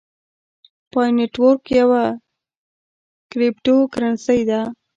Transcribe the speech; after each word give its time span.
پای 0.91 1.09
نیټورک 1.17 1.61
یوه 1.79 2.03
کریپټو 3.31 3.75
کرنسۍ 3.93 4.41
ده 4.49 4.61